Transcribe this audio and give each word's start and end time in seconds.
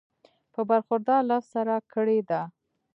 پۀ 0.53 0.61
برخوردار 0.69 1.21
لفظ 1.29 1.47
سره 1.55 1.75
کړی 1.93 2.19
دی 2.29 2.41